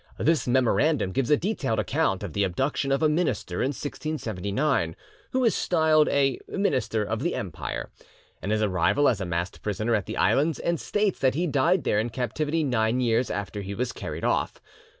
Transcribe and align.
This 0.17 0.47
memorandum 0.47 1.11
gives 1.11 1.29
a 1.29 1.37
detailed 1.37 1.77
account 1.77 2.23
of 2.23 2.33
the 2.33 2.43
abduction 2.43 2.91
of 2.91 3.03
a 3.03 3.07
minister 3.07 3.61
in 3.61 3.67
1679, 3.67 4.95
who 5.29 5.45
is 5.45 5.53
styled 5.53 6.09
a 6.09 6.39
"minister 6.47 7.03
of 7.03 7.19
the 7.21 7.35
Empire," 7.35 7.91
and 8.41 8.51
his 8.51 8.63
arrival 8.63 9.07
as 9.07 9.21
a 9.21 9.25
masked 9.27 9.61
prisoner 9.61 9.93
at 9.93 10.07
the 10.07 10.17
islands, 10.17 10.57
and 10.57 10.79
states 10.79 11.19
that 11.19 11.35
he 11.35 11.45
died 11.45 11.83
there 11.83 11.99
in 11.99 12.09
captivity 12.09 12.63
nine 12.63 12.99
years 12.99 13.29
after 13.29 13.61
he 13.61 13.75
was 13.75 13.91
carried 13.91 14.23
off. 14.23 14.59